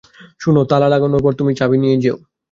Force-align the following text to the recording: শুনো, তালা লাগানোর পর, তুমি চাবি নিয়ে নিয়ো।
শুনো, 0.41 0.61
তালা 0.69 0.87
লাগানোর 0.93 1.21
পর, 1.25 1.33
তুমি 1.39 1.51
চাবি 1.59 1.77
নিয়ে 1.77 1.95
নিয়ো। 1.95 2.15